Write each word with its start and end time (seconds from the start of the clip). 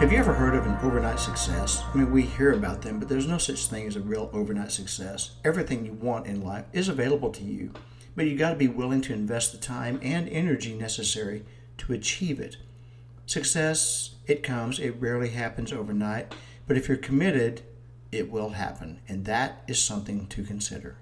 Have 0.00 0.10
you 0.10 0.18
ever 0.18 0.32
heard 0.32 0.54
of 0.54 0.64
an 0.64 0.78
overnight 0.82 1.20
success? 1.20 1.84
I 1.92 1.98
mean, 1.98 2.10
we 2.10 2.22
hear 2.22 2.54
about 2.54 2.80
them, 2.80 2.98
but 2.98 3.06
there's 3.10 3.26
no 3.26 3.36
such 3.36 3.66
thing 3.66 3.86
as 3.86 3.96
a 3.96 4.00
real 4.00 4.30
overnight 4.32 4.72
success. 4.72 5.32
Everything 5.44 5.84
you 5.84 5.92
want 5.92 6.26
in 6.26 6.42
life 6.42 6.64
is 6.72 6.88
available 6.88 7.30
to 7.32 7.44
you, 7.44 7.70
but 8.16 8.24
you 8.24 8.34
got 8.34 8.48
to 8.48 8.56
be 8.56 8.66
willing 8.66 9.02
to 9.02 9.12
invest 9.12 9.52
the 9.52 9.58
time 9.58 10.00
and 10.02 10.26
energy 10.30 10.72
necessary 10.72 11.44
to 11.76 11.92
achieve 11.92 12.40
it. 12.40 12.56
Success, 13.26 14.14
it 14.26 14.42
comes, 14.42 14.78
it 14.78 14.98
rarely 14.98 15.28
happens 15.28 15.70
overnight, 15.70 16.34
but 16.66 16.78
if 16.78 16.88
you're 16.88 16.96
committed, 16.96 17.60
it 18.10 18.30
will 18.30 18.50
happen, 18.50 19.00
and 19.06 19.26
that 19.26 19.62
is 19.68 19.78
something 19.78 20.26
to 20.28 20.42
consider. 20.42 20.96